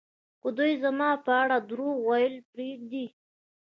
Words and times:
که 0.41 0.49
دوی 0.57 0.73
زما 0.83 1.09
په 1.25 1.31
اړه 1.41 1.57
درواغ 1.69 1.99
ویل 2.07 2.35
پرېږدي 2.51 3.05